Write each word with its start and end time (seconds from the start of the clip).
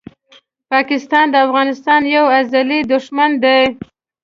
پاکستان 0.71 1.25
د 1.31 1.35
افغانستان 1.47 2.01
یو 2.15 2.25
ازلي 2.39 2.79
دښمن 2.93 3.31
دی! 3.43 3.61